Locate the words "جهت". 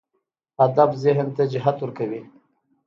1.51-1.77